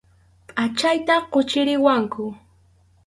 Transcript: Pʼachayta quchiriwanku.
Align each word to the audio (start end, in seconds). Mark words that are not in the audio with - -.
Pʼachayta 0.49 1.15
quchiriwanku. 1.31 2.23